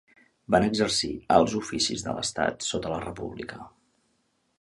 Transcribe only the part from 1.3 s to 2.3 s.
alts oficis de